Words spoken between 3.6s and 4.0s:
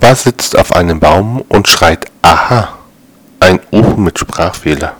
Uhu